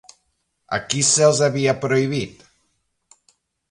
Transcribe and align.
A 0.77 0.79
qui 0.93 1.03
se'ls 1.11 1.43
havia 1.51 1.77
prohibit? 1.85 2.45